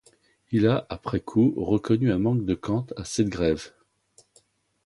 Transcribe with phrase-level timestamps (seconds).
[0.49, 3.71] Il a, après coup, reconnu un manque de quant à cette grève.